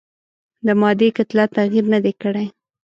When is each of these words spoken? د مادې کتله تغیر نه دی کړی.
د 0.65 0.67
مادې 0.81 1.09
کتله 1.17 1.45
تغیر 1.55 1.85
نه 1.93 1.99
دی 2.05 2.13
کړی. 2.21 2.47